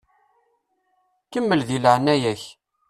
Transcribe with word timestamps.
Kemmel 1.31 1.61
di 1.67 1.77
leɛnaya-k! 1.83 2.43